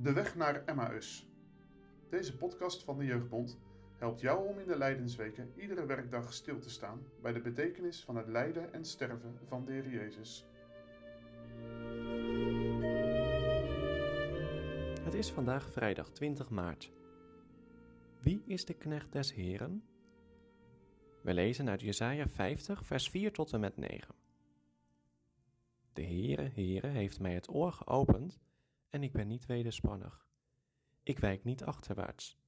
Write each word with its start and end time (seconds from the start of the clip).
De 0.00 0.12
weg 0.12 0.36
naar 0.36 0.64
Emmaus. 0.64 1.26
Deze 2.10 2.36
podcast 2.36 2.84
van 2.84 2.98
de 2.98 3.04
Jeugdbond 3.04 3.58
helpt 3.96 4.20
jou 4.20 4.48
om 4.48 4.58
in 4.58 4.66
de 4.66 4.76
Lijdensweken 4.76 5.52
iedere 5.56 5.86
werkdag 5.86 6.32
stil 6.32 6.58
te 6.58 6.70
staan 6.70 7.02
bij 7.22 7.32
de 7.32 7.40
betekenis 7.40 8.04
van 8.04 8.16
het 8.16 8.28
lijden 8.28 8.72
en 8.72 8.84
sterven 8.84 9.38
van 9.46 9.64
de 9.64 9.72
Heer 9.72 9.88
Jezus. 9.88 10.46
Het 15.02 15.14
is 15.14 15.30
vandaag 15.30 15.70
vrijdag 15.70 16.10
20 16.10 16.50
maart. 16.50 16.92
Wie 18.20 18.42
is 18.46 18.64
de 18.64 18.74
knecht 18.74 19.12
des 19.12 19.34
Heren? 19.34 19.84
We 21.22 21.34
lezen 21.34 21.68
uit 21.68 21.80
Jesaja 21.80 22.28
50, 22.28 22.86
vers 22.86 23.10
4 23.10 23.32
tot 23.32 23.52
en 23.52 23.60
met 23.60 23.76
9. 23.76 24.14
De 25.92 26.02
Heere, 26.02 26.50
Heere, 26.54 26.86
heeft 26.86 27.20
mij 27.20 27.34
het 27.34 27.54
oor 27.54 27.72
geopend 27.72 28.38
en 28.90 29.02
ik 29.02 29.12
ben 29.12 29.26
niet 29.26 29.46
wederspannig. 29.46 30.26
Ik 31.02 31.18
wijk 31.18 31.44
niet 31.44 31.64
achterwaarts. 31.64 32.38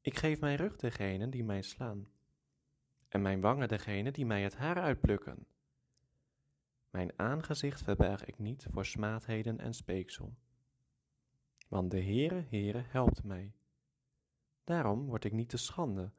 Ik 0.00 0.16
geef 0.16 0.40
mijn 0.40 0.56
rug 0.56 0.76
degenen 0.76 1.30
die 1.30 1.44
mij 1.44 1.62
slaan, 1.62 2.08
en 3.08 3.22
mijn 3.22 3.40
wangen 3.40 3.68
degenen 3.68 4.12
die 4.12 4.26
mij 4.26 4.42
het 4.42 4.56
haar 4.56 4.80
uitplukken. 4.80 5.46
Mijn 6.90 7.18
aangezicht 7.18 7.82
verberg 7.82 8.24
ik 8.24 8.38
niet 8.38 8.66
voor 8.70 8.86
smaadheden 8.86 9.58
en 9.58 9.74
speeksel. 9.74 10.34
Want 11.68 11.90
de 11.90 12.02
Heere, 12.02 12.44
Heere, 12.48 12.84
helpt 12.86 13.22
mij. 13.24 13.52
Daarom 14.64 15.06
word 15.06 15.24
ik 15.24 15.32
niet 15.32 15.48
te 15.48 15.56
schande. 15.56 16.10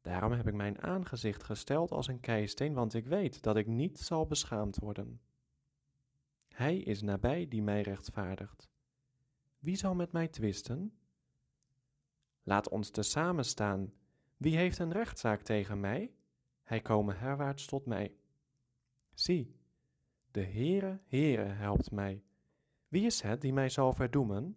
Daarom 0.00 0.32
heb 0.32 0.46
ik 0.46 0.54
mijn 0.54 0.82
aangezicht 0.82 1.42
gesteld 1.42 1.90
als 1.90 2.06
een 2.08 2.20
keisteen, 2.20 2.74
want 2.74 2.94
ik 2.94 3.06
weet 3.06 3.42
dat 3.42 3.56
ik 3.56 3.66
niet 3.66 3.98
zal 3.98 4.26
beschaamd 4.26 4.76
worden. 4.76 5.20
Hij 6.60 6.76
is 6.76 7.02
nabij 7.02 7.48
die 7.48 7.62
mij 7.62 7.80
rechtvaardigt. 7.80 8.70
Wie 9.58 9.76
zal 9.76 9.94
met 9.94 10.12
mij 10.12 10.28
twisten? 10.28 10.92
Laat 12.42 12.68
ons 12.68 12.90
tezamen 12.90 13.44
staan. 13.44 13.92
Wie 14.36 14.56
heeft 14.56 14.78
een 14.78 14.92
rechtszaak 14.92 15.42
tegen 15.42 15.80
mij? 15.80 16.14
Hij 16.62 16.80
komen 16.80 17.18
herwaarts 17.18 17.66
tot 17.66 17.86
mij. 17.86 18.14
Zie, 19.14 19.56
de 20.30 20.44
Heere, 20.44 21.00
Heere 21.06 21.44
helpt 21.44 21.90
mij. 21.90 22.22
Wie 22.88 23.06
is 23.06 23.22
het 23.22 23.40
die 23.40 23.52
mij 23.52 23.68
zal 23.68 23.92
verdoemen? 23.92 24.56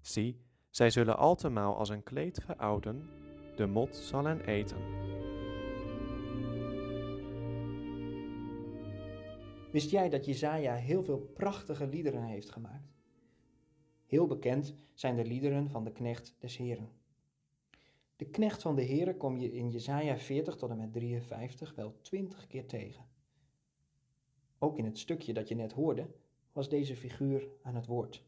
Zie, 0.00 0.40
zij 0.70 0.90
zullen 0.90 1.16
altemaal 1.16 1.76
als 1.76 1.88
een 1.88 2.02
kleed 2.02 2.42
verouden, 2.44 3.08
de 3.56 3.66
mot 3.66 3.96
zal 3.96 4.24
hen 4.24 4.40
eten. 4.40 5.05
Wist 9.76 9.90
jij 9.90 10.08
dat 10.08 10.24
Jezaja 10.24 10.74
heel 10.74 11.02
veel 11.02 11.18
prachtige 11.18 11.86
liederen 11.86 12.22
heeft 12.22 12.50
gemaakt? 12.50 12.94
Heel 14.06 14.26
bekend 14.26 14.74
zijn 14.94 15.16
de 15.16 15.24
liederen 15.24 15.70
van 15.70 15.84
de 15.84 15.92
knecht 15.92 16.36
des 16.38 16.56
Heren. 16.56 16.90
De 18.16 18.24
knecht 18.24 18.62
van 18.62 18.74
de 18.74 18.82
Heren 18.82 19.16
kom 19.16 19.36
je 19.36 19.52
in 19.52 19.70
Jezaja 19.70 20.18
40 20.18 20.56
tot 20.56 20.70
en 20.70 20.76
met 20.76 20.92
53 20.92 21.74
wel 21.74 22.00
twintig 22.00 22.46
keer 22.46 22.66
tegen. 22.66 23.04
Ook 24.58 24.78
in 24.78 24.84
het 24.84 24.98
stukje 24.98 25.32
dat 25.32 25.48
je 25.48 25.54
net 25.54 25.72
hoorde, 25.72 26.10
was 26.52 26.68
deze 26.68 26.96
figuur 26.96 27.48
aan 27.62 27.74
het 27.74 27.86
woord. 27.86 28.24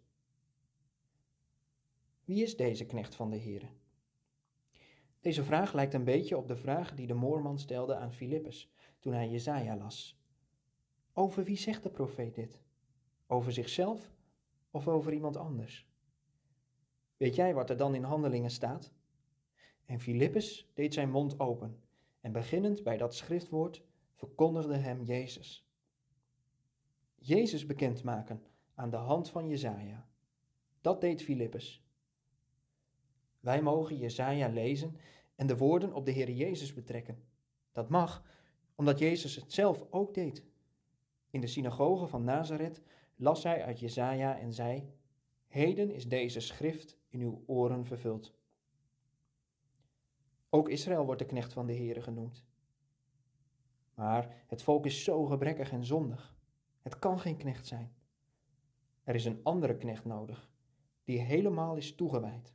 Wie 2.25 2.43
is 2.43 2.57
deze 2.57 2.87
knecht 2.87 3.15
van 3.15 3.31
de 3.31 3.37
Heren? 3.37 3.71
Deze 5.21 5.45
vraag 5.45 5.73
lijkt 5.73 5.95
een 5.95 6.05
beetje 6.05 6.37
op 6.37 6.49
de 6.49 6.57
vraag 6.57 6.95
die 6.95 7.07
de 7.07 7.15
moorman 7.15 7.59
stelde 7.59 7.97
aan 7.97 8.13
Filippus 8.13 8.73
toen 8.99 9.13
hij 9.13 9.29
Jezaja 9.29 9.77
las. 9.77 10.18
Over 11.19 11.45
wie 11.45 11.57
zegt 11.57 11.83
de 11.83 11.91
profeet 11.91 12.35
dit? 12.35 12.61
Over 13.27 13.53
zichzelf 13.53 14.13
of 14.71 14.89
over 14.89 15.13
iemand 15.13 15.37
anders? 15.37 15.87
Weet 17.17 17.35
jij 17.35 17.55
wat 17.55 17.71
er 17.71 17.77
dan 17.77 17.95
in 17.95 18.03
handelingen 18.03 18.51
staat? 18.51 18.93
En 19.85 20.01
Filippus 20.01 20.71
deed 20.75 20.95
zijn 20.95 21.11
mond 21.11 21.41
open 21.41 21.81
en 22.21 22.33
beginnend 22.33 22.83
bij 22.83 22.97
dat 22.97 23.15
schriftwoord 23.15 23.83
verkondigde 24.15 24.77
hem 24.77 25.03
Jezus. 25.03 25.69
Jezus 27.15 27.67
bekendmaken 27.67 28.43
aan 28.75 28.91
de 28.91 28.97
hand 28.97 29.31
van 29.31 29.49
Jezaja. 29.49 30.09
Dat 30.81 31.01
deed 31.01 31.23
Filippus. 31.23 31.85
Wij 33.41 33.63
mogen 33.63 33.97
Jezaja 33.97 34.49
lezen 34.49 34.97
en 35.35 35.47
de 35.47 35.57
woorden 35.57 35.93
op 35.93 36.05
de 36.05 36.11
Heer 36.13 36.31
Jezus 36.31 36.75
betrekken. 36.75 37.25
Dat 37.73 37.89
mag, 37.89 38.25
omdat 38.75 38.99
Jezus 38.99 39.37
het 39.37 39.53
zelf 39.53 39.87
ook 39.91 40.15
deed. 40.15 40.47
In 41.31 41.41
de 41.41 41.47
synagoge 41.47 42.07
van 42.07 42.25
Nazareth 42.25 42.83
las 43.17 43.43
hij 43.43 43.65
uit 43.65 43.81
Jesaja 43.81 44.39
en 44.39 44.53
zei, 44.53 44.93
Heden 45.47 45.91
is 45.91 46.09
deze 46.09 46.41
schrift 46.41 46.99
in 47.09 47.21
uw 47.21 47.43
oren 47.47 47.85
vervuld. 47.85 48.35
Ook 50.51 50.69
Israël 50.69 51.05
wordt 51.05 51.21
de 51.21 51.27
knecht 51.27 51.53
van 51.53 51.67
de 51.67 51.75
Heere 51.75 52.03
genoemd. 52.03 52.45
Maar 53.95 54.45
het 54.47 54.63
volk 54.63 54.87
is 54.87 55.05
zo 55.05 55.25
gebrekkig 55.25 55.73
en 55.73 55.85
zondig. 55.85 56.35
Het 56.83 56.99
kan 56.99 57.21
geen 57.21 57.37
knecht 57.37 57.67
zijn. 57.67 57.93
Er 59.05 59.15
is 59.15 59.25
een 59.25 59.41
andere 59.43 59.77
knecht 59.77 60.05
nodig, 60.05 60.51
die 61.05 61.19
helemaal 61.19 61.77
is 61.77 61.95
toegewijd. 61.95 62.55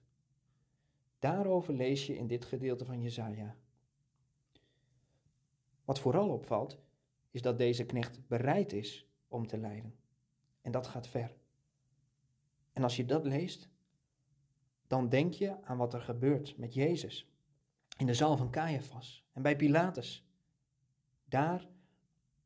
Daarover 1.20 1.74
lees 1.74 2.06
je 2.06 2.18
in 2.18 2.28
dit 2.28 2.46
gedeelte 2.46 2.86
van 2.86 3.02
Jesaja. 3.02 3.56
Wat 5.86 6.00
vooral 6.00 6.30
opvalt, 6.30 6.82
is 7.34 7.42
dat 7.42 7.58
deze 7.58 7.86
knecht 7.86 8.28
bereid 8.28 8.74
is 8.74 9.08
om 9.28 9.48
te 9.48 9.58
lijden. 9.58 9.96
En 10.62 10.72
dat 10.72 10.88
gaat 10.88 11.08
ver. 11.08 11.36
En 12.74 12.84
als 12.84 12.96
je 12.96 13.06
dat 13.06 13.26
leest, 13.26 13.70
dan 14.88 15.10
denk 15.10 15.34
je 15.34 15.64
aan 15.64 15.78
wat 15.78 15.94
er 15.94 16.02
gebeurt 16.02 16.58
met 16.58 16.74
Jezus 16.74 17.32
in 17.98 18.06
de 18.06 18.14
zaal 18.14 18.38
van 18.38 18.52
Caiaphas 18.52 19.26
en 19.32 19.42
bij 19.42 19.56
Pilatus. 19.56 20.28
Daar 21.26 21.70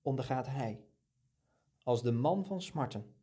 ondergaat 0.01 0.47
hij, 0.47 0.85
als 1.83 2.01
de 2.01 2.11
man 2.11 2.45
van 2.45 2.61
smarten, 2.61 3.15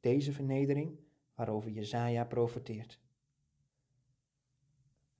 deze 0.00 0.32
vernedering 0.32 0.98
waarover 1.34 1.70
Jezaja 1.70 2.24
profeteert. 2.24 3.00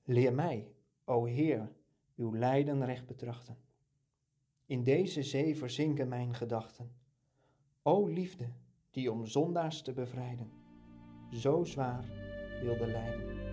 Leer 0.05 0.35
mij, 0.35 0.73
o 1.05 1.25
Heer, 1.25 1.73
uw 2.17 2.35
lijden 2.37 2.85
recht 2.85 3.07
betrachten 3.07 3.59
in 4.67 4.83
deze 4.83 5.23
zee 5.23 5.57
verzinken 5.57 6.09
mijn 6.09 6.35
gedachten. 6.35 6.93
O 7.83 8.07
liefde, 8.07 8.49
die 8.91 9.13
om 9.13 9.27
zondaars 9.27 9.83
te 9.83 9.93
bevrijden, 9.93 10.51
zo 11.33 11.65
zwaar 11.65 12.05
wilde 12.63 12.87
lijden. 12.87 13.44